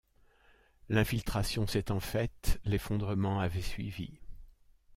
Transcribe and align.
L’infiltration 0.89 1.67
s’étant 1.67 1.99
faite, 1.99 2.59
l’effondrement 2.65 3.39
avait 3.39 3.61
suivi. 3.61 4.19